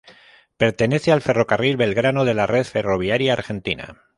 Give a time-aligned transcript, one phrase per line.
[0.57, 4.05] Pertenece al Ferrocarril Belgrano de la Red Ferroviaria Argentina.